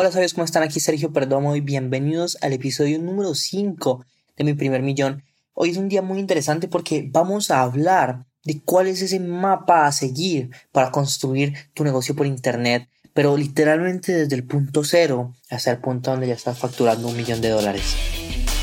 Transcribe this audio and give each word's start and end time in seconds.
Hola, 0.00 0.12
¿sabes 0.12 0.32
cómo 0.32 0.44
están? 0.44 0.62
Aquí 0.62 0.78
Sergio 0.78 1.12
Perdomo 1.12 1.56
y 1.56 1.60
bienvenidos 1.60 2.38
al 2.40 2.52
episodio 2.52 3.00
número 3.00 3.34
5 3.34 4.04
de 4.36 4.44
mi 4.44 4.54
primer 4.54 4.80
millón. 4.80 5.24
Hoy 5.54 5.70
es 5.70 5.76
un 5.76 5.88
día 5.88 6.02
muy 6.02 6.20
interesante 6.20 6.68
porque 6.68 7.08
vamos 7.10 7.50
a 7.50 7.62
hablar 7.62 8.24
de 8.44 8.62
cuál 8.64 8.86
es 8.86 9.02
ese 9.02 9.18
mapa 9.18 9.88
a 9.88 9.90
seguir 9.90 10.50
para 10.70 10.92
construir 10.92 11.52
tu 11.74 11.82
negocio 11.82 12.14
por 12.14 12.28
internet, 12.28 12.88
pero 13.12 13.36
literalmente 13.36 14.12
desde 14.12 14.36
el 14.36 14.44
punto 14.44 14.84
cero 14.84 15.34
hasta 15.50 15.72
el 15.72 15.78
punto 15.78 16.12
donde 16.12 16.28
ya 16.28 16.34
estás 16.34 16.60
facturando 16.60 17.08
un 17.08 17.16
millón 17.16 17.40
de 17.40 17.48
dólares. 17.48 17.96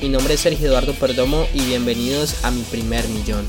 Mi 0.00 0.08
nombre 0.08 0.34
es 0.34 0.40
Sergio 0.40 0.68
Eduardo 0.68 0.94
Perdomo 0.94 1.46
y 1.52 1.60
bienvenidos 1.66 2.44
a 2.44 2.50
mi 2.50 2.62
primer 2.62 3.06
millón. 3.08 3.46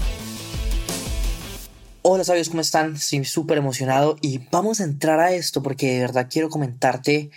Hola 2.02 2.24
sabios, 2.24 2.50
¿cómo 2.50 2.62
están? 2.62 2.96
Estoy 2.96 3.24
súper 3.26 3.58
emocionado 3.58 4.18
y 4.22 4.40
vamos 4.52 4.82
a 4.82 4.84
entrar 4.84 5.20
a 5.20 5.34
esto 5.34 5.64
porque 5.64 5.94
de 5.94 6.00
verdad 6.00 6.28
quiero 6.30 6.50
comentarte, 6.50 7.32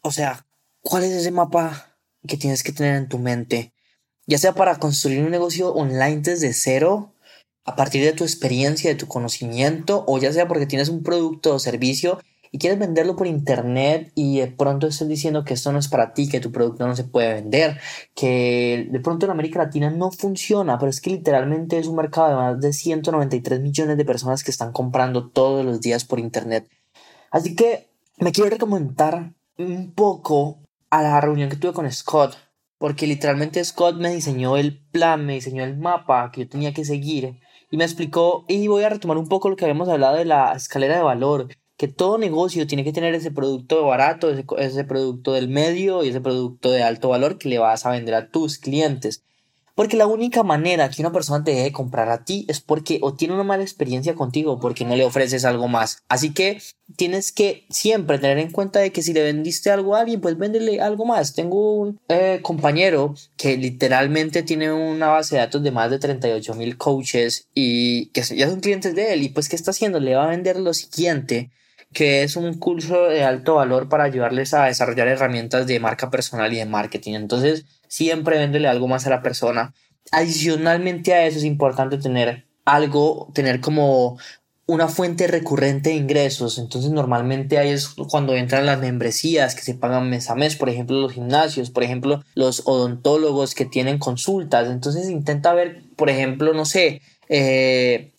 o 0.00 0.10
sea, 0.10 0.46
cuál 0.80 1.04
es 1.04 1.12
ese 1.12 1.30
mapa 1.30 1.96
que 2.26 2.36
tienes 2.36 2.62
que 2.62 2.72
tener 2.72 2.96
en 2.96 3.08
tu 3.08 3.18
mente, 3.18 3.72
ya 4.26 4.38
sea 4.38 4.54
para 4.54 4.76
construir 4.76 5.22
un 5.22 5.30
negocio 5.30 5.72
online 5.72 6.22
desde 6.22 6.52
cero, 6.52 7.12
a 7.64 7.76
partir 7.76 8.04
de 8.04 8.12
tu 8.12 8.24
experiencia, 8.24 8.90
de 8.90 8.96
tu 8.96 9.06
conocimiento, 9.06 10.04
o 10.06 10.18
ya 10.18 10.32
sea 10.32 10.48
porque 10.48 10.66
tienes 10.66 10.88
un 10.88 11.02
producto 11.02 11.54
o 11.54 11.58
servicio 11.58 12.20
y 12.50 12.58
quieres 12.58 12.78
venderlo 12.78 13.16
por 13.16 13.26
internet 13.26 14.12
y 14.14 14.40
de 14.40 14.46
pronto 14.48 14.86
estás 14.86 15.08
diciendo 15.08 15.44
que 15.44 15.54
esto 15.54 15.72
no 15.72 15.78
es 15.78 15.88
para 15.88 16.14
ti, 16.14 16.28
que 16.28 16.40
tu 16.40 16.52
producto 16.52 16.86
no 16.86 16.96
se 16.96 17.04
puede 17.04 17.34
vender, 17.34 17.78
que 18.14 18.88
de 18.90 19.00
pronto 19.00 19.26
en 19.26 19.32
América 19.32 19.58
Latina 19.58 19.90
no 19.90 20.10
funciona, 20.10 20.78
pero 20.78 20.90
es 20.90 21.00
que 21.00 21.10
literalmente 21.10 21.78
es 21.78 21.86
un 21.86 21.96
mercado 21.96 22.28
de 22.28 22.34
más 22.36 22.60
de 22.60 22.72
193 22.72 23.60
millones 23.60 23.96
de 23.96 24.04
personas 24.04 24.44
que 24.44 24.50
están 24.50 24.72
comprando 24.72 25.28
todos 25.28 25.64
los 25.64 25.80
días 25.80 26.04
por 26.04 26.18
internet. 26.18 26.68
Así 27.30 27.54
que 27.54 27.88
me 28.18 28.32
quiero 28.32 28.50
recomendar 28.50 29.32
un 29.58 29.92
poco 29.92 30.58
a 30.90 31.02
la 31.02 31.20
reunión 31.20 31.50
que 31.50 31.56
tuve 31.56 31.72
con 31.72 31.90
Scott, 31.90 32.36
porque 32.78 33.06
literalmente 33.06 33.64
Scott 33.64 33.96
me 33.96 34.14
diseñó 34.14 34.56
el 34.56 34.78
plan, 34.78 35.24
me 35.24 35.34
diseñó 35.34 35.64
el 35.64 35.76
mapa 35.76 36.30
que 36.30 36.42
yo 36.42 36.48
tenía 36.48 36.72
que 36.72 36.84
seguir 36.84 37.40
y 37.70 37.76
me 37.76 37.84
explicó 37.84 38.44
y 38.48 38.68
voy 38.68 38.84
a 38.84 38.88
retomar 38.88 39.16
un 39.16 39.28
poco 39.28 39.48
lo 39.48 39.56
que 39.56 39.64
habíamos 39.64 39.88
hablado 39.88 40.16
de 40.16 40.24
la 40.24 40.52
escalera 40.52 40.96
de 40.96 41.02
valor 41.02 41.48
que 41.76 41.88
todo 41.88 42.18
negocio 42.18 42.66
tiene 42.66 42.84
que 42.84 42.92
tener 42.92 43.14
ese 43.14 43.30
producto 43.30 43.84
barato, 43.84 44.30
ese, 44.30 44.44
ese, 44.58 44.84
producto 44.84 45.32
del 45.32 45.48
medio 45.48 46.04
y 46.04 46.08
ese 46.08 46.20
producto 46.20 46.70
de 46.70 46.82
alto 46.82 47.10
valor 47.10 47.38
que 47.38 47.48
le 47.48 47.58
vas 47.58 47.84
a 47.84 47.90
vender 47.90 48.14
a 48.14 48.28
tus 48.28 48.58
clientes. 48.58 49.22
Porque 49.76 49.98
la 49.98 50.06
única 50.06 50.42
manera 50.42 50.88
que 50.88 51.02
una 51.02 51.12
persona 51.12 51.44
te 51.44 51.50
deje 51.50 51.70
comprar 51.70 52.08
a 52.08 52.24
ti 52.24 52.46
es 52.48 52.62
porque 52.62 52.98
o 53.02 53.12
tiene 53.12 53.34
una 53.34 53.42
mala 53.42 53.62
experiencia 53.62 54.14
contigo 54.14 54.52
o 54.52 54.58
porque 54.58 54.86
no 54.86 54.96
le 54.96 55.04
ofreces 55.04 55.44
algo 55.44 55.68
más. 55.68 56.02
Así 56.08 56.32
que 56.32 56.62
tienes 56.96 57.30
que 57.30 57.66
siempre 57.68 58.18
tener 58.18 58.38
en 58.38 58.50
cuenta 58.50 58.78
de 58.80 58.90
que 58.90 59.02
si 59.02 59.12
le 59.12 59.22
vendiste 59.22 59.70
algo 59.70 59.94
a 59.94 60.00
alguien, 60.00 60.22
pues 60.22 60.38
véndele 60.38 60.80
algo 60.80 61.04
más. 61.04 61.34
Tengo 61.34 61.74
un 61.74 62.00
eh, 62.08 62.38
compañero 62.40 63.14
que 63.36 63.58
literalmente 63.58 64.42
tiene 64.42 64.72
una 64.72 65.08
base 65.08 65.34
de 65.34 65.42
datos 65.42 65.62
de 65.62 65.70
más 65.70 65.90
de 65.90 65.98
38 65.98 66.54
mil 66.54 66.78
coaches 66.78 67.46
y 67.54 68.06
que 68.06 68.22
ya 68.22 68.48
son 68.48 68.60
clientes 68.60 68.94
de 68.94 69.12
él. 69.12 69.24
Y 69.24 69.28
pues, 69.28 69.50
¿qué 69.50 69.56
está 69.56 69.72
haciendo? 69.72 70.00
Le 70.00 70.14
va 70.14 70.24
a 70.24 70.30
vender 70.30 70.58
lo 70.58 70.72
siguiente 70.72 71.50
que 71.96 72.22
es 72.22 72.36
un 72.36 72.52
curso 72.58 73.08
de 73.08 73.24
alto 73.24 73.54
valor 73.54 73.88
para 73.88 74.04
ayudarles 74.04 74.52
a 74.52 74.66
desarrollar 74.66 75.08
herramientas 75.08 75.66
de 75.66 75.80
marca 75.80 76.10
personal 76.10 76.52
y 76.52 76.56
de 76.58 76.66
marketing. 76.66 77.14
Entonces, 77.14 77.64
siempre 77.88 78.36
véndele 78.36 78.68
algo 78.68 78.86
más 78.86 79.06
a 79.06 79.10
la 79.10 79.22
persona. 79.22 79.72
Adicionalmente 80.12 81.14
a 81.14 81.24
eso 81.24 81.38
es 81.38 81.44
importante 81.44 81.96
tener 81.96 82.44
algo, 82.66 83.30
tener 83.32 83.62
como 83.62 84.18
una 84.66 84.88
fuente 84.88 85.26
recurrente 85.26 85.88
de 85.88 85.96
ingresos. 85.96 86.58
Entonces, 86.58 86.90
normalmente 86.90 87.56
ahí 87.56 87.70
es 87.70 87.88
cuando 87.88 88.34
entran 88.34 88.66
las 88.66 88.78
membresías 88.78 89.54
que 89.54 89.62
se 89.62 89.72
pagan 89.72 90.10
mes 90.10 90.28
a 90.28 90.34
mes, 90.34 90.54
por 90.54 90.68
ejemplo, 90.68 91.00
los 91.00 91.14
gimnasios, 91.14 91.70
por 91.70 91.82
ejemplo, 91.82 92.22
los 92.34 92.60
odontólogos 92.66 93.54
que 93.54 93.64
tienen 93.64 93.96
consultas. 93.98 94.68
Entonces, 94.68 95.08
intenta 95.08 95.54
ver, 95.54 95.82
por 95.96 96.10
ejemplo, 96.10 96.52
no 96.52 96.66
sé, 96.66 97.00
eh, 97.30 98.12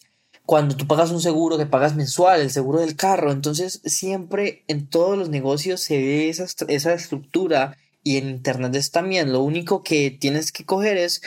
cuando 0.48 0.78
tú 0.78 0.88
pagas 0.88 1.12
un 1.12 1.20
seguro 1.20 1.58
que 1.58 1.66
pagas 1.66 1.98
mensual, 1.98 2.40
el 2.40 2.52
seguro 2.52 2.80
del 2.80 2.96
carro. 2.96 3.34
Entonces, 3.34 3.82
siempre 3.84 4.64
en 4.70 4.88
todos 4.88 5.18
los 5.18 5.28
negocios 5.28 5.82
se 5.82 5.98
ve 5.98 6.30
esa, 6.30 6.46
esa 6.70 6.94
estructura 6.94 7.76
y 8.02 8.16
en 8.16 8.30
Internet 8.30 8.74
es 8.76 8.92
también. 8.92 9.34
Lo 9.34 9.42
único 9.42 9.84
que 9.84 10.10
tienes 10.10 10.54
que 10.54 10.64
coger 10.64 10.96
es 10.96 11.22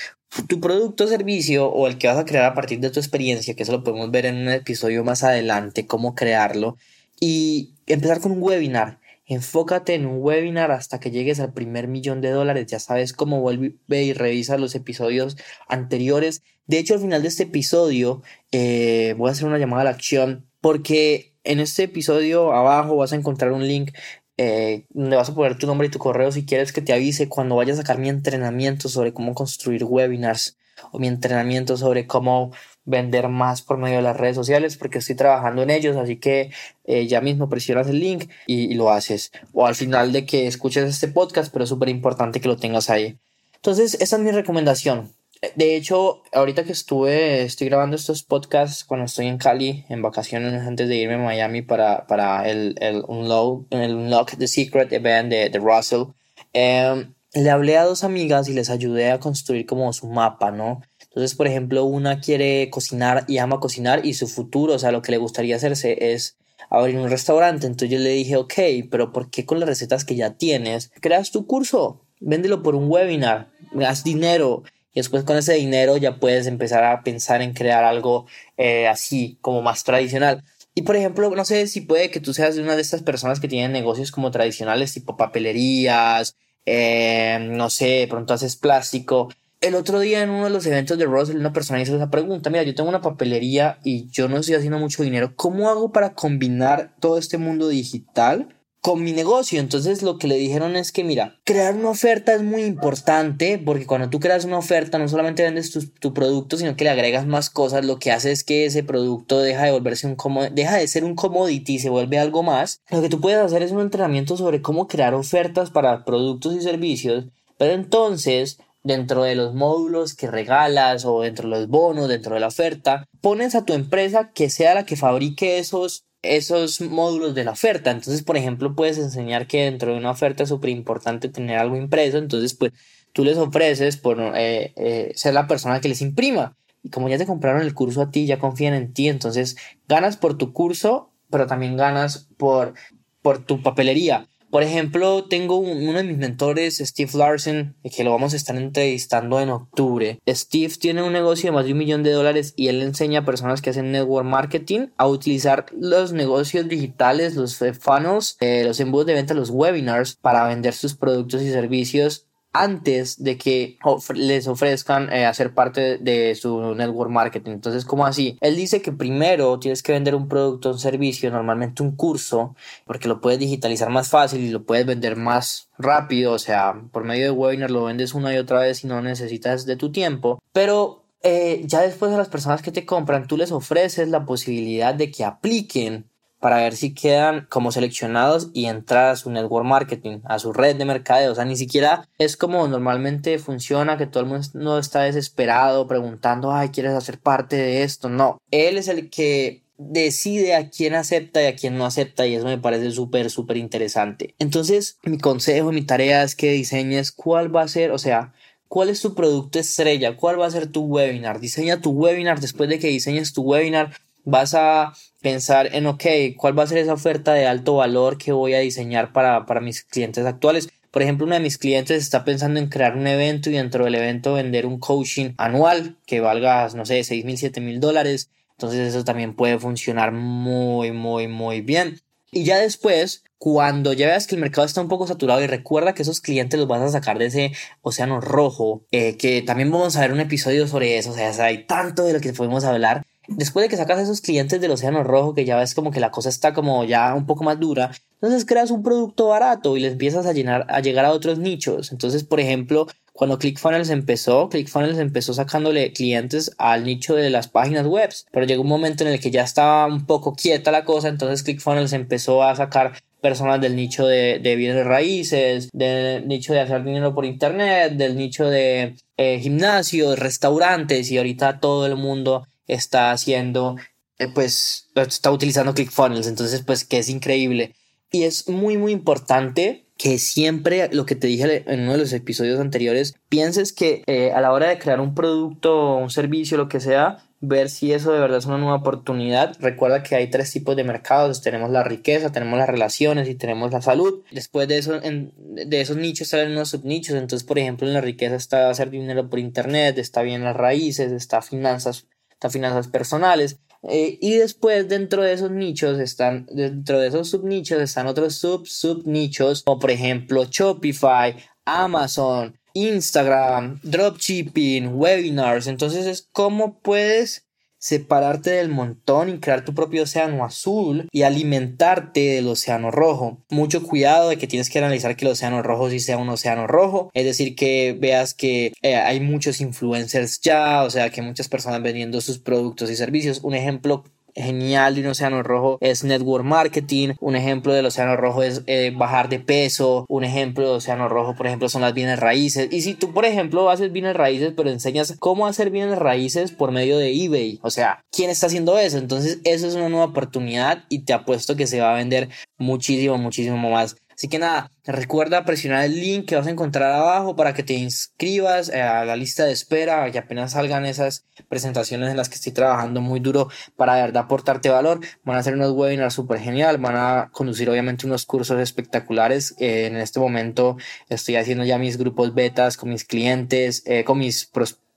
tu 0.48 0.58
producto 0.58 1.04
o 1.04 1.06
servicio 1.06 1.68
o 1.68 1.86
el 1.86 1.98
que 1.98 2.06
vas 2.06 2.16
a 2.16 2.24
crear 2.24 2.46
a 2.46 2.54
partir 2.54 2.80
de 2.80 2.88
tu 2.88 2.98
experiencia, 2.98 3.54
que 3.54 3.62
eso 3.62 3.72
lo 3.72 3.84
podemos 3.84 4.10
ver 4.10 4.24
en 4.24 4.36
un 4.36 4.48
episodio 4.48 5.04
más 5.04 5.22
adelante, 5.22 5.86
cómo 5.86 6.14
crearlo, 6.14 6.78
y 7.20 7.74
empezar 7.86 8.20
con 8.20 8.32
un 8.32 8.42
webinar. 8.42 8.99
Enfócate 9.30 9.94
en 9.94 10.06
un 10.06 10.16
webinar 10.20 10.72
hasta 10.72 10.98
que 10.98 11.12
llegues 11.12 11.38
al 11.38 11.52
primer 11.52 11.86
millón 11.86 12.20
de 12.20 12.30
dólares. 12.30 12.66
Ya 12.66 12.80
sabes 12.80 13.12
cómo 13.12 13.40
vuelve 13.40 13.76
y 13.88 14.12
revisa 14.12 14.58
los 14.58 14.74
episodios 14.74 15.36
anteriores. 15.68 16.42
De 16.66 16.80
hecho, 16.80 16.94
al 16.94 17.00
final 17.00 17.22
de 17.22 17.28
este 17.28 17.44
episodio 17.44 18.22
eh, 18.50 19.14
voy 19.16 19.28
a 19.28 19.32
hacer 19.32 19.46
una 19.46 19.58
llamada 19.58 19.82
a 19.82 19.84
la 19.84 19.90
acción 19.90 20.50
porque 20.60 21.32
en 21.44 21.60
este 21.60 21.84
episodio 21.84 22.52
abajo 22.52 22.96
vas 22.96 23.12
a 23.12 23.16
encontrar 23.16 23.52
un 23.52 23.68
link 23.68 23.92
eh, 24.36 24.86
donde 24.88 25.14
vas 25.14 25.30
a 25.30 25.34
poner 25.36 25.56
tu 25.56 25.68
nombre 25.68 25.86
y 25.86 25.90
tu 25.92 26.00
correo 26.00 26.32
si 26.32 26.44
quieres 26.44 26.72
que 26.72 26.82
te 26.82 26.92
avise 26.92 27.28
cuando 27.28 27.54
vaya 27.54 27.74
a 27.74 27.76
sacar 27.76 27.98
mi 27.98 28.08
entrenamiento 28.08 28.88
sobre 28.88 29.12
cómo 29.12 29.34
construir 29.34 29.84
webinars 29.84 30.58
o 30.90 30.98
mi 30.98 31.06
entrenamiento 31.06 31.76
sobre 31.76 32.08
cómo 32.08 32.50
vender 32.90 33.28
más 33.28 33.62
por 33.62 33.78
medio 33.78 33.96
de 33.96 34.02
las 34.02 34.16
redes 34.16 34.36
sociales 34.36 34.76
porque 34.76 34.98
estoy 34.98 35.16
trabajando 35.16 35.62
en 35.62 35.70
ellos, 35.70 35.96
así 35.96 36.16
que 36.16 36.50
eh, 36.84 37.06
ya 37.06 37.20
mismo 37.20 37.48
presionas 37.48 37.88
el 37.88 38.00
link 38.00 38.28
y, 38.46 38.74
lo 38.74 38.90
haces. 38.90 39.32
O 39.52 39.66
al 39.66 39.74
final 39.74 40.12
de 40.12 40.26
que 40.26 40.46
escuches 40.46 40.84
este 40.84 41.08
podcast, 41.08 41.52
pero 41.52 41.64
es 41.64 41.68
súper 41.68 41.88
importante 41.88 42.40
que 42.40 42.48
lo 42.48 42.56
tengas 42.56 42.90
ahí. 42.90 43.18
Entonces, 43.54 43.94
esa 43.94 44.16
es 44.16 44.22
mi 44.22 44.30
recomendación. 44.30 45.12
De 45.56 45.76
hecho, 45.76 46.22
ahorita 46.32 46.64
que 46.64 46.72
estuve, 46.72 47.42
estoy 47.42 47.68
grabando 47.68 47.96
estos 47.96 48.22
podcasts 48.22 48.84
cuando 48.84 49.06
estoy 49.06 49.26
en 49.26 49.38
Cali, 49.38 49.86
en 49.88 50.02
vacaciones, 50.02 50.62
antes 50.62 50.88
de 50.88 50.96
irme 50.96 51.14
a 51.14 51.18
Miami 51.18 51.62
para, 51.62 52.06
para 52.06 52.46
el, 52.48 52.74
el, 52.80 53.04
unlock, 53.08 53.66
el 53.70 53.94
Unlock 53.94 54.36
The 54.36 54.46
Secret 54.46 54.92
Event 54.92 55.30
de, 55.30 55.48
de 55.48 55.58
Russell. 55.58 56.08
Em, 56.52 57.14
le 57.32 57.50
hablé 57.50 57.78
a 57.78 57.84
dos 57.84 58.04
amigas 58.04 58.48
y 58.48 58.52
les 58.52 58.70
ayudé 58.70 59.10
a 59.12 59.20
construir 59.20 59.64
como 59.66 59.92
su 59.92 60.08
mapa, 60.08 60.50
¿no? 60.50 60.82
Entonces, 61.10 61.36
por 61.36 61.48
ejemplo, 61.48 61.84
una 61.84 62.20
quiere 62.20 62.70
cocinar 62.70 63.24
y 63.26 63.38
ama 63.38 63.58
cocinar 63.58 64.06
y 64.06 64.14
su 64.14 64.28
futuro, 64.28 64.74
o 64.74 64.78
sea, 64.78 64.92
lo 64.92 65.02
que 65.02 65.10
le 65.10 65.18
gustaría 65.18 65.56
hacerse 65.56 66.12
es 66.12 66.36
abrir 66.70 66.96
un 66.96 67.10
restaurante. 67.10 67.66
Entonces 67.66 67.90
yo 67.90 67.98
le 67.98 68.10
dije, 68.10 68.36
ok, 68.36 68.54
pero 68.90 69.12
¿por 69.12 69.28
qué 69.28 69.44
con 69.44 69.58
las 69.58 69.68
recetas 69.68 70.04
que 70.04 70.14
ya 70.14 70.34
tienes? 70.34 70.92
Creas 71.00 71.32
tu 71.32 71.46
curso, 71.46 72.00
véndelo 72.20 72.62
por 72.62 72.76
un 72.76 72.88
webinar, 72.88 73.50
haz 73.84 74.04
dinero. 74.04 74.62
Y 74.92 75.00
después 75.00 75.24
con 75.24 75.36
ese 75.36 75.54
dinero 75.54 75.96
ya 75.96 76.16
puedes 76.18 76.46
empezar 76.46 76.84
a 76.84 77.02
pensar 77.02 77.42
en 77.42 77.54
crear 77.54 77.84
algo 77.84 78.26
eh, 78.56 78.86
así, 78.86 79.36
como 79.40 79.62
más 79.62 79.82
tradicional. 79.82 80.44
Y 80.76 80.82
por 80.82 80.94
ejemplo, 80.94 81.28
no 81.34 81.44
sé 81.44 81.66
si 81.66 81.80
puede 81.80 82.10
que 82.10 82.20
tú 82.20 82.32
seas 82.34 82.56
una 82.56 82.76
de 82.76 82.82
estas 82.82 83.02
personas 83.02 83.40
que 83.40 83.48
tienen 83.48 83.72
negocios 83.72 84.12
como 84.12 84.30
tradicionales, 84.30 84.94
tipo 84.94 85.16
papelerías, 85.16 86.36
eh, 86.66 87.38
no 87.50 87.68
sé, 87.68 88.06
pronto 88.08 88.34
haces 88.34 88.54
plástico 88.54 89.28
el 89.60 89.74
otro 89.74 90.00
día 90.00 90.22
en 90.22 90.30
uno 90.30 90.44
de 90.44 90.50
los 90.50 90.64
eventos 90.66 90.96
de 90.96 91.04
Russell 91.04 91.36
una 91.36 91.52
persona 91.52 91.82
hizo 91.82 91.94
esa 91.94 92.10
pregunta, 92.10 92.50
mira, 92.50 92.62
yo 92.62 92.74
tengo 92.74 92.88
una 92.88 93.02
papelería 93.02 93.78
y 93.84 94.08
yo 94.08 94.28
no 94.28 94.38
estoy 94.38 94.54
haciendo 94.54 94.78
mucho 94.78 95.02
dinero, 95.02 95.34
¿cómo 95.36 95.68
hago 95.68 95.92
para 95.92 96.14
combinar 96.14 96.94
todo 96.98 97.18
este 97.18 97.36
mundo 97.36 97.68
digital 97.68 98.56
con 98.80 99.04
mi 99.04 99.12
negocio? 99.12 99.60
Entonces 99.60 100.02
lo 100.02 100.16
que 100.16 100.28
le 100.28 100.36
dijeron 100.36 100.76
es 100.76 100.92
que, 100.92 101.04
mira, 101.04 101.38
crear 101.44 101.74
una 101.74 101.90
oferta 101.90 102.34
es 102.34 102.42
muy 102.42 102.62
importante 102.62 103.58
porque 103.62 103.84
cuando 103.84 104.08
tú 104.08 104.18
creas 104.18 104.46
una 104.46 104.56
oferta 104.56 104.98
no 104.98 105.08
solamente 105.08 105.42
vendes 105.42 105.70
tu, 106.00 106.14
producto, 106.14 106.56
sino 106.56 106.74
que 106.74 106.84
le 106.84 106.90
agregas 106.90 107.26
más 107.26 107.50
cosas, 107.50 107.84
lo 107.84 107.98
que 107.98 108.12
hace 108.12 108.32
es 108.32 108.44
que 108.44 108.64
ese 108.64 108.82
producto 108.82 109.40
deja 109.40 109.64
de 109.64 109.72
volverse 109.72 110.06
un 110.06 110.16
deja 110.54 110.78
de 110.78 110.88
ser 110.88 111.04
un 111.04 111.14
commodity 111.14 111.78
se 111.78 111.90
vuelve 111.90 112.18
algo 112.18 112.42
más. 112.42 112.80
Lo 112.88 113.02
que 113.02 113.10
tú 113.10 113.20
puedes 113.20 113.38
hacer 113.38 113.62
es 113.62 113.72
un 113.72 113.80
entrenamiento 113.80 114.38
sobre 114.38 114.62
cómo 114.62 114.88
crear 114.88 115.12
ofertas 115.12 115.70
para 115.70 116.06
productos 116.06 116.54
y 116.54 116.62
servicios, 116.62 117.26
pero 117.58 117.74
entonces 117.74 118.58
dentro 118.82 119.22
de 119.22 119.34
los 119.34 119.54
módulos 119.54 120.14
que 120.14 120.30
regalas 120.30 121.04
o 121.04 121.22
dentro 121.22 121.48
de 121.48 121.56
los 121.56 121.68
bonos, 121.68 122.08
dentro 122.08 122.34
de 122.34 122.40
la 122.40 122.48
oferta, 122.48 123.04
pones 123.20 123.54
a 123.54 123.64
tu 123.64 123.72
empresa 123.74 124.32
que 124.32 124.50
sea 124.50 124.74
la 124.74 124.86
que 124.86 124.96
fabrique 124.96 125.58
esos 125.58 126.04
esos 126.22 126.80
módulos 126.80 127.34
de 127.34 127.44
la 127.44 127.52
oferta. 127.52 127.90
Entonces, 127.90 128.22
por 128.22 128.36
ejemplo, 128.36 128.74
puedes 128.74 128.98
enseñar 128.98 129.46
que 129.46 129.64
dentro 129.64 129.92
de 129.92 129.98
una 129.98 130.10
oferta 130.10 130.42
es 130.42 130.48
súper 130.48 130.70
importante 130.70 131.28
tener 131.28 131.58
algo 131.58 131.76
impreso. 131.76 132.18
Entonces, 132.18 132.54
pues 132.54 132.72
tú 133.12 133.24
les 133.24 133.38
ofreces 133.38 133.96
por 133.96 134.20
eh, 134.20 134.72
eh, 134.76 135.12
ser 135.14 135.34
la 135.34 135.46
persona 135.46 135.80
que 135.80 135.88
les 135.88 136.02
imprima. 136.02 136.56
Y 136.82 136.90
como 136.90 137.08
ya 137.08 137.18
te 137.18 137.26
compraron 137.26 137.62
el 137.62 137.74
curso 137.74 138.02
a 138.02 138.10
ti, 138.10 138.26
ya 138.26 138.38
confían 138.38 138.74
en 138.74 138.92
ti, 138.92 139.08
entonces 139.08 139.56
ganas 139.86 140.16
por 140.16 140.38
tu 140.38 140.52
curso, 140.52 141.10
pero 141.30 141.46
también 141.46 141.76
ganas 141.76 142.28
por, 142.38 142.74
por 143.20 143.44
tu 143.44 143.62
papelería. 143.62 144.26
Por 144.50 144.64
ejemplo, 144.64 145.24
tengo 145.24 145.58
uno 145.58 145.98
de 145.98 146.04
mis 146.04 146.18
mentores, 146.18 146.78
Steve 146.78 147.12
Larsen, 147.14 147.76
que 147.94 148.02
lo 148.02 148.10
vamos 148.10 148.32
a 148.32 148.36
estar 148.36 148.56
entrevistando 148.56 149.40
en 149.40 149.50
octubre. 149.50 150.18
Steve 150.28 150.74
tiene 150.80 151.02
un 151.02 151.12
negocio 151.12 151.50
de 151.50 151.54
más 151.54 151.64
de 151.64 151.72
un 151.72 151.78
millón 151.78 152.02
de 152.02 152.10
dólares 152.10 152.52
y 152.56 152.66
él 152.66 152.82
enseña 152.82 153.20
a 153.20 153.24
personas 153.24 153.62
que 153.62 153.70
hacen 153.70 153.92
network 153.92 154.26
marketing 154.26 154.88
a 154.96 155.06
utilizar 155.06 155.66
los 155.72 156.12
negocios 156.12 156.68
digitales, 156.68 157.36
los 157.36 157.58
funnels, 157.78 158.36
eh, 158.40 158.64
los 158.64 158.80
embudos 158.80 159.06
de 159.06 159.14
venta, 159.14 159.34
los 159.34 159.50
webinars 159.50 160.16
para 160.16 160.46
vender 160.48 160.74
sus 160.74 160.94
productos 160.94 161.42
y 161.42 161.50
servicios 161.50 162.26
antes 162.52 163.22
de 163.22 163.38
que 163.38 163.78
les 164.14 164.48
ofrezcan 164.48 165.12
eh, 165.12 165.24
hacer 165.24 165.54
parte 165.54 165.98
de 165.98 166.34
su 166.34 166.74
network 166.74 167.10
marketing. 167.10 167.52
Entonces, 167.52 167.84
¿cómo 167.84 168.06
así? 168.06 168.36
Él 168.40 168.56
dice 168.56 168.82
que 168.82 168.92
primero 168.92 169.58
tienes 169.58 169.82
que 169.82 169.92
vender 169.92 170.14
un 170.14 170.28
producto, 170.28 170.70
un 170.70 170.78
servicio, 170.78 171.30
normalmente 171.30 171.82
un 171.82 171.94
curso, 171.94 172.56
porque 172.86 173.08
lo 173.08 173.20
puedes 173.20 173.38
digitalizar 173.38 173.90
más 173.90 174.08
fácil 174.08 174.40
y 174.40 174.50
lo 174.50 174.64
puedes 174.64 174.86
vender 174.86 175.16
más 175.16 175.68
rápido. 175.78 176.32
O 176.32 176.38
sea, 176.38 176.74
por 176.92 177.04
medio 177.04 177.24
de 177.24 177.30
webinar 177.30 177.70
lo 177.70 177.84
vendes 177.84 178.14
una 178.14 178.34
y 178.34 178.38
otra 178.38 178.60
vez 178.60 178.84
y 178.84 178.88
no 178.88 179.00
necesitas 179.00 179.64
de 179.66 179.76
tu 179.76 179.92
tiempo. 179.92 180.42
Pero 180.52 181.04
eh, 181.22 181.62
ya 181.66 181.82
después 181.82 182.12
a 182.12 182.18
las 182.18 182.28
personas 182.28 182.62
que 182.62 182.72
te 182.72 182.86
compran, 182.86 183.26
tú 183.26 183.36
les 183.36 183.52
ofreces 183.52 184.08
la 184.08 184.24
posibilidad 184.24 184.94
de 184.94 185.10
que 185.10 185.24
apliquen 185.24 186.09
para 186.40 186.56
ver 186.56 186.74
si 186.74 186.94
quedan 186.94 187.46
como 187.50 187.70
seleccionados 187.70 188.48
y 188.54 188.64
entrar 188.64 189.10
a 189.10 189.16
su 189.16 189.30
network 189.30 189.66
marketing, 189.66 190.20
a 190.24 190.38
su 190.38 190.52
red 190.52 190.74
de 190.76 190.86
mercadeo. 190.86 191.32
O 191.32 191.34
sea, 191.34 191.44
ni 191.44 191.56
siquiera 191.56 192.08
es 192.18 192.36
como 192.36 192.66
normalmente 192.66 193.38
funciona, 193.38 193.98
que 193.98 194.06
todo 194.06 194.22
el 194.22 194.28
mundo 194.28 194.46
no 194.54 194.78
está 194.78 195.02
desesperado 195.02 195.86
preguntando, 195.86 196.52
ay, 196.52 196.70
¿quieres 196.70 196.92
hacer 196.92 197.18
parte 197.18 197.56
de 197.56 197.82
esto? 197.82 198.08
No, 198.08 198.38
él 198.50 198.78
es 198.78 198.88
el 198.88 199.10
que 199.10 199.62
decide 199.76 200.54
a 200.54 200.68
quién 200.68 200.94
acepta 200.94 201.42
y 201.42 201.46
a 201.46 201.56
quién 201.56 201.78
no 201.78 201.86
acepta 201.86 202.26
y 202.26 202.34
eso 202.34 202.44
me 202.46 202.58
parece 202.58 202.90
súper, 202.90 203.30
súper 203.30 203.56
interesante. 203.56 204.34
Entonces, 204.38 204.98
mi 205.02 205.18
consejo, 205.18 205.72
mi 205.72 205.82
tarea 205.82 206.22
es 206.22 206.36
que 206.36 206.52
diseñes 206.52 207.12
cuál 207.12 207.54
va 207.54 207.62
a 207.62 207.68
ser, 207.68 207.90
o 207.90 207.98
sea, 207.98 208.32
cuál 208.68 208.88
es 208.88 209.00
tu 209.00 209.14
producto 209.14 209.58
estrella, 209.58 210.16
cuál 210.16 210.40
va 210.40 210.46
a 210.46 210.50
ser 210.50 210.68
tu 210.68 210.82
webinar. 210.82 211.40
Diseña 211.40 211.80
tu 211.80 211.90
webinar 211.90 212.40
después 212.40 212.68
de 212.68 212.78
que 212.78 212.88
diseñes 212.88 213.32
tu 213.32 213.42
webinar 213.42 213.92
vas 214.24 214.54
a 214.54 214.92
pensar 215.20 215.74
en, 215.74 215.86
ok, 215.86 216.04
¿cuál 216.36 216.58
va 216.58 216.64
a 216.64 216.66
ser 216.66 216.78
esa 216.78 216.92
oferta 216.92 217.32
de 217.34 217.46
alto 217.46 217.76
valor 217.76 218.18
que 218.18 218.32
voy 218.32 218.54
a 218.54 218.60
diseñar 218.60 219.12
para, 219.12 219.46
para 219.46 219.60
mis 219.60 219.82
clientes 219.82 220.24
actuales? 220.26 220.68
Por 220.90 221.02
ejemplo, 221.02 221.26
uno 221.26 221.36
de 221.36 221.40
mis 221.40 221.58
clientes 221.58 222.02
está 222.02 222.24
pensando 222.24 222.58
en 222.58 222.68
crear 222.68 222.96
un 222.96 223.06
evento 223.06 223.48
y 223.48 223.52
dentro 223.52 223.84
del 223.84 223.94
evento 223.94 224.34
vender 224.34 224.66
un 224.66 224.78
coaching 224.78 225.34
anual 225.36 225.96
que 226.06 226.20
valga, 226.20 226.68
no 226.74 226.84
sé, 226.84 227.04
6 227.04 227.24
mil, 227.24 227.38
7 227.38 227.60
mil 227.60 227.78
dólares. 227.78 228.30
Entonces 228.52 228.88
eso 228.88 229.04
también 229.04 229.34
puede 229.34 229.58
funcionar 229.58 230.12
muy, 230.12 230.90
muy, 230.90 231.28
muy 231.28 231.60
bien. 231.60 232.00
Y 232.32 232.44
ya 232.44 232.58
después, 232.58 233.24
cuando 233.38 233.92
ya 233.92 234.06
veas 234.06 234.26
que 234.26 234.34
el 234.34 234.40
mercado 234.40 234.66
está 234.66 234.80
un 234.80 234.88
poco 234.88 235.06
saturado 235.06 235.42
y 235.42 235.46
recuerda 235.46 235.94
que 235.94 236.02
esos 236.02 236.20
clientes 236.20 236.58
los 236.58 236.68
vas 236.68 236.82
a 236.82 236.88
sacar 236.88 237.18
de 237.18 237.26
ese 237.26 237.52
océano 237.82 238.20
rojo, 238.20 238.84
eh, 238.90 239.16
que 239.16 239.42
también 239.42 239.70
vamos 239.70 239.96
a 239.96 240.00
ver 240.00 240.12
un 240.12 240.20
episodio 240.20 240.68
sobre 240.68 240.98
eso, 240.98 241.10
o 241.10 241.14
sea, 241.14 241.32
hay 241.44 241.64
tanto 241.64 242.04
de 242.04 242.12
lo 242.12 242.20
que 242.20 242.32
podemos 242.32 242.64
hablar 242.64 243.04
después 243.30 243.64
de 243.64 243.68
que 243.68 243.76
sacas 243.76 243.98
a 243.98 244.02
esos 244.02 244.20
clientes 244.20 244.60
del 244.60 244.70
Océano 244.70 245.04
Rojo, 245.04 245.34
que 245.34 245.44
ya 245.44 245.56
ves 245.56 245.74
como 245.74 245.90
que 245.90 246.00
la 246.00 246.10
cosa 246.10 246.28
está 246.28 246.52
como 246.52 246.84
ya 246.84 247.14
un 247.14 247.26
poco 247.26 247.44
más 247.44 247.58
dura, 247.58 247.90
entonces 248.14 248.44
creas 248.44 248.70
un 248.70 248.82
producto 248.82 249.28
barato 249.28 249.76
y 249.76 249.80
le 249.80 249.88
empiezas 249.88 250.26
a, 250.26 250.32
llenar, 250.32 250.66
a 250.68 250.80
llegar 250.80 251.04
a 251.04 251.12
otros 251.12 251.38
nichos. 251.38 251.92
Entonces, 251.92 252.24
por 252.24 252.40
ejemplo, 252.40 252.86
cuando 253.12 253.38
ClickFunnels 253.38 253.90
empezó, 253.90 254.48
ClickFunnels 254.48 254.98
empezó 254.98 255.32
sacándole 255.32 255.92
clientes 255.92 256.52
al 256.58 256.84
nicho 256.84 257.14
de 257.14 257.30
las 257.30 257.48
páginas 257.48 257.86
web, 257.86 258.10
pero 258.30 258.46
llegó 258.46 258.62
un 258.62 258.68
momento 258.68 259.04
en 259.04 259.12
el 259.12 259.20
que 259.20 259.30
ya 259.30 259.42
estaba 259.42 259.86
un 259.86 260.06
poco 260.06 260.34
quieta 260.34 260.70
la 260.70 260.84
cosa, 260.84 261.08
entonces 261.08 261.42
ClickFunnels 261.42 261.92
empezó 261.92 262.42
a 262.42 262.54
sacar 262.56 262.92
personas 263.20 263.60
del 263.60 263.76
nicho 263.76 264.06
de, 264.06 264.38
de 264.38 264.56
bienes 264.56 264.86
raíces, 264.86 265.68
del 265.72 266.26
nicho 266.26 266.52
de 266.52 266.60
hacer 266.60 266.82
dinero 266.84 267.14
por 267.14 267.24
internet, 267.24 267.92
del 267.92 268.16
nicho 268.16 268.48
de 268.48 268.96
eh, 269.16 269.38
gimnasios, 269.38 270.18
restaurantes 270.18 271.10
y 271.10 271.18
ahorita 271.18 271.60
todo 271.60 271.86
el 271.86 271.96
mundo 271.96 272.46
está 272.74 273.12
haciendo, 273.12 273.76
eh, 274.18 274.28
pues, 274.32 274.90
está 274.94 275.30
utilizando 275.30 275.74
ClickFunnels, 275.74 276.26
entonces, 276.26 276.62
pues, 276.62 276.84
que 276.84 276.98
es 276.98 277.08
increíble. 277.08 277.74
Y 278.12 278.24
es 278.24 278.48
muy, 278.48 278.76
muy 278.76 278.92
importante 278.92 279.86
que 279.96 280.18
siempre, 280.18 280.88
lo 280.92 281.04
que 281.04 281.14
te 281.14 281.26
dije 281.26 281.62
en 281.66 281.80
uno 281.80 281.92
de 281.92 281.98
los 281.98 282.12
episodios 282.12 282.58
anteriores, 282.58 283.14
pienses 283.28 283.72
que 283.74 284.02
eh, 284.06 284.32
a 284.32 284.40
la 284.40 284.52
hora 284.52 284.68
de 284.68 284.78
crear 284.78 284.98
un 284.98 285.14
producto, 285.14 285.96
un 285.96 286.08
servicio, 286.08 286.56
lo 286.56 286.68
que 286.68 286.80
sea, 286.80 287.18
ver 287.40 287.70
si 287.70 287.92
eso 287.92 288.12
de 288.12 288.20
verdad 288.20 288.38
es 288.38 288.46
una 288.46 288.58
nueva 288.58 288.76
oportunidad. 288.76 289.56
Recuerda 289.60 290.02
que 290.02 290.14
hay 290.14 290.28
tres 290.28 290.50
tipos 290.52 290.76
de 290.76 290.84
mercados. 290.84 291.42
Tenemos 291.42 291.70
la 291.70 291.82
riqueza, 291.82 292.32
tenemos 292.32 292.58
las 292.58 292.68
relaciones 292.68 293.28
y 293.28 293.34
tenemos 293.34 293.72
la 293.72 293.82
salud. 293.82 294.22
Después 294.30 294.68
de 294.68 294.78
eso, 294.78 295.00
de 295.00 295.80
esos 295.80 295.96
nichos 295.96 296.28
salen 296.28 296.52
unos 296.52 296.70
subnichos. 296.70 297.16
Entonces, 297.16 297.46
por 297.46 297.58
ejemplo, 297.58 297.86
en 297.86 297.94
la 297.94 298.00
riqueza 298.00 298.36
está 298.36 298.70
hacer 298.70 298.90
dinero 298.90 299.28
por 299.28 299.38
internet, 299.38 299.98
está 299.98 300.22
bien 300.22 300.44
las 300.44 300.56
raíces, 300.56 301.12
está 301.12 301.42
finanzas 301.42 302.06
finanzas 302.48 302.88
personales. 302.88 303.58
Eh, 303.82 304.18
y 304.20 304.34
después 304.34 304.88
dentro 304.88 305.22
de 305.22 305.32
esos 305.32 305.50
nichos 305.50 305.98
están, 305.98 306.46
dentro 306.52 307.00
de 307.00 307.08
esos 307.08 307.30
subnichos 307.30 307.80
están 307.80 308.06
otros 308.06 308.34
sub 308.34 308.66
subnichos, 308.66 309.62
como 309.62 309.78
por 309.78 309.90
ejemplo 309.90 310.44
Shopify, 310.44 311.34
Amazon, 311.64 312.58
Instagram, 312.74 313.80
dropshipping, 313.82 314.94
webinars. 314.94 315.66
Entonces 315.66 316.06
es 316.06 316.28
cómo 316.32 316.78
puedes 316.80 317.46
separarte 317.80 318.50
del 318.50 318.68
montón 318.68 319.30
y 319.30 319.38
crear 319.38 319.64
tu 319.64 319.74
propio 319.74 320.04
océano 320.04 320.44
azul 320.44 321.08
y 321.10 321.22
alimentarte 321.22 322.20
del 322.20 322.46
océano 322.46 322.90
rojo. 322.90 323.38
Mucho 323.50 323.82
cuidado 323.82 324.28
de 324.28 324.38
que 324.38 324.46
tienes 324.46 324.70
que 324.70 324.78
analizar 324.78 325.16
que 325.16 325.24
el 325.24 325.32
océano 325.32 325.62
rojo 325.62 325.90
sí 325.90 325.98
sea 325.98 326.18
un 326.18 326.28
océano 326.28 326.66
rojo, 326.66 327.10
es 327.14 327.24
decir, 327.24 327.56
que 327.56 327.96
veas 327.98 328.34
que 328.34 328.72
eh, 328.82 328.96
hay 328.96 329.20
muchos 329.20 329.60
influencers 329.60 330.40
ya, 330.40 330.82
o 330.84 330.90
sea, 330.90 331.10
que 331.10 331.22
muchas 331.22 331.48
personas 331.48 331.82
vendiendo 331.82 332.20
sus 332.20 332.38
productos 332.38 332.90
y 332.90 332.96
servicios. 332.96 333.40
Un 333.42 333.54
ejemplo 333.54 334.04
genial 334.34 334.94
de 334.94 335.02
un 335.02 335.08
océano 335.08 335.42
rojo 335.42 335.78
es 335.80 336.04
network 336.04 336.44
marketing, 336.44 337.14
un 337.20 337.36
ejemplo 337.36 337.72
del 337.72 337.86
océano 337.86 338.16
rojo 338.16 338.42
es 338.42 338.62
eh, 338.66 338.92
bajar 338.96 339.28
de 339.28 339.40
peso, 339.40 340.06
un 340.08 340.24
ejemplo 340.24 340.64
de 340.64 340.76
océano 340.76 341.08
rojo 341.08 341.34
por 341.34 341.46
ejemplo 341.46 341.68
son 341.68 341.82
las 341.82 341.94
bienes 341.94 342.18
raíces 342.18 342.68
y 342.70 342.82
si 342.82 342.94
tú 342.94 343.12
por 343.12 343.24
ejemplo 343.24 343.70
haces 343.70 343.92
bienes 343.92 344.16
raíces 344.16 344.52
pero 344.56 344.70
enseñas 344.70 345.16
cómo 345.18 345.46
hacer 345.46 345.70
bienes 345.70 345.98
raíces 345.98 346.52
por 346.52 346.72
medio 346.72 346.98
de 346.98 347.12
eBay, 347.12 347.58
o 347.62 347.70
sea, 347.70 348.04
¿quién 348.10 348.30
está 348.30 348.46
haciendo 348.46 348.78
eso? 348.78 348.98
Entonces 348.98 349.40
eso 349.44 349.66
es 349.66 349.74
una 349.74 349.88
nueva 349.88 350.06
oportunidad 350.06 350.84
y 350.88 351.00
te 351.00 351.12
apuesto 351.12 351.56
que 351.56 351.66
se 351.66 351.80
va 351.80 351.92
a 351.92 351.96
vender 351.96 352.28
muchísimo, 352.58 353.18
muchísimo 353.18 353.70
más. 353.70 353.96
Así 354.20 354.28
que 354.28 354.38
nada, 354.38 354.70
recuerda 354.84 355.46
presionar 355.46 355.82
el 355.82 355.98
link 355.98 356.28
que 356.28 356.36
vas 356.36 356.46
a 356.46 356.50
encontrar 356.50 356.92
abajo 356.92 357.36
para 357.36 357.54
que 357.54 357.62
te 357.62 357.72
inscribas 357.72 358.68
eh, 358.68 358.82
a 358.82 359.06
la 359.06 359.16
lista 359.16 359.46
de 359.46 359.52
espera 359.52 360.10
y 360.12 360.18
apenas 360.18 360.52
salgan 360.52 360.84
esas 360.84 361.24
presentaciones 361.48 362.10
en 362.10 362.18
las 362.18 362.28
que 362.28 362.34
estoy 362.34 362.52
trabajando 362.52 363.00
muy 363.00 363.20
duro 363.20 363.48
para 363.76 363.94
de 363.94 364.02
verdad 364.02 364.24
aportarte 364.24 364.68
valor. 364.68 365.00
Van 365.24 365.36
a 365.36 365.38
hacer 365.38 365.54
unos 365.54 365.72
webinars 365.72 366.12
súper 366.12 366.38
genial, 366.38 366.76
van 366.76 366.96
a 366.96 367.30
conducir 367.32 367.70
obviamente 367.70 368.06
unos 368.06 368.26
cursos 368.26 368.60
espectaculares. 368.60 369.54
Eh, 369.58 369.86
en 369.86 369.96
este 369.96 370.20
momento 370.20 370.76
estoy 371.08 371.36
haciendo 371.36 371.64
ya 371.64 371.78
mis 371.78 371.96
grupos 371.96 372.34
betas 372.34 372.76
con 372.76 372.90
mis 372.90 373.06
clientes, 373.06 373.82
eh, 373.86 374.04
con 374.04 374.18
mis 374.18 374.50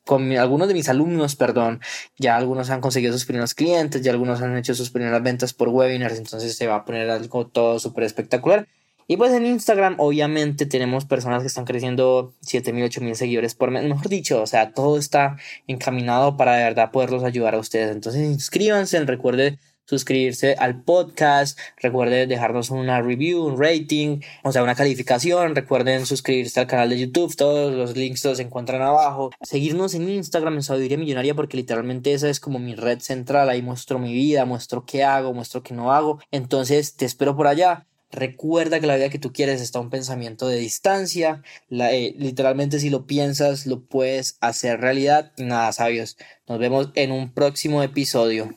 con 0.04 0.34
algunos 0.34 0.68
de 0.68 0.74
mis 0.74 0.90
alumnos, 0.90 1.38
perdón, 1.38 1.80
ya 2.18 2.36
algunos 2.36 2.70
han 2.72 2.82
conseguido 2.82 3.14
sus 3.14 3.24
primeros 3.24 3.54
clientes, 3.54 4.02
ya 4.02 4.12
algunos 4.12 4.42
han 4.42 4.58
hecho 4.58 4.76
sus 4.76 4.90
primeras 4.90 5.24
ventas 5.24 5.54
por 5.54 5.70
webinars, 5.70 6.18
entonces 6.18 6.58
se 6.58 6.68
va 6.68 6.76
a 6.76 6.84
poner 6.84 7.10
algo 7.10 7.48
todo 7.48 7.80
súper 7.80 8.04
espectacular. 8.04 8.68
Y 9.08 9.18
pues 9.18 9.32
en 9.34 9.46
Instagram, 9.46 9.96
obviamente, 10.00 10.66
tenemos 10.66 11.06
personas 11.06 11.42
que 11.42 11.48
están 11.48 11.66
creciendo 11.66 12.34
7000, 12.42 12.84
8000 12.86 13.16
seguidores 13.16 13.56
por 13.56 13.72
mes. 13.72 13.84
Mejor 13.84 14.10
dicho, 14.10 14.42
o 14.42 14.48
sea, 14.48 14.72
todo 14.74 14.98
está 14.98 15.38
encaminado 15.68 16.38
para 16.38 16.56
de 16.56 16.64
verdad 16.64 16.92
poderlos 16.92 17.24
ayudar 17.24 17.56
a 17.56 17.60
ustedes. 17.60 17.92
Entonces, 17.92 18.24
inscríbanse, 18.24 19.04
recuerde 19.06 19.60
suscribirse 19.86 20.56
al 20.58 20.82
podcast, 20.84 21.60
recuerde 21.78 22.28
dejarnos 22.28 22.70
una 22.70 23.02
review, 23.02 23.46
un 23.46 23.62
rating, 23.62 24.22
o 24.44 24.52
sea, 24.52 24.64
una 24.64 24.76
calificación, 24.76 25.56
recuerden 25.56 26.06
suscribirse 26.06 26.60
al 26.60 26.68
canal 26.68 26.90
de 26.90 27.00
YouTube, 27.00 27.36
todos 27.36 27.74
los 27.74 27.96
links 27.96 28.22
se 28.22 28.42
encuentran 28.42 28.82
abajo, 28.82 29.32
seguirnos 29.42 29.94
en 29.94 30.10
Instagram 30.10 30.56
en 30.56 30.64
Sabiduría 30.64 30.98
Millonaria 30.98 31.36
porque 31.36 31.58
literalmente 31.58 32.14
esa 32.14 32.30
es 32.30 32.40
como 32.40 32.60
mi 32.60 32.76
red 32.76 33.00
central, 33.00 33.50
ahí 33.50 33.62
muestro 33.62 34.00
mi 34.00 34.14
vida, 34.14 34.46
muestro 34.46 34.86
qué 34.86 35.04
hago, 35.04 35.34
muestro 35.34 35.64
qué 35.64 35.74
no 35.74 35.92
hago, 35.92 36.20
entonces 36.32 36.96
te 36.96 37.06
espero 37.06 37.36
por 37.36 37.48
allá. 37.48 37.86
Recuerda 38.14 38.80
que 38.80 38.86
la 38.86 38.96
vida 38.96 39.10
que 39.10 39.18
tú 39.18 39.34
quieres 39.34 39.60
está 39.60 39.80
un 39.80 39.90
pensamiento 39.90 40.48
de 40.48 40.58
distancia. 40.58 41.42
Eh, 41.72 42.14
literalmente 42.18 42.80
si 42.80 42.92
lo 42.92 43.08
piensas, 43.08 43.66
lo 43.66 43.86
puedes 43.86 44.38
hacer 44.40 44.80
realidad. 44.80 45.32
Nada, 45.38 45.74
sabios. 45.74 46.16
Nos 46.48 46.60
vemos 46.60 46.92
en 46.94 47.12
un 47.12 47.34
próximo 47.34 47.82
episodio. 47.82 48.56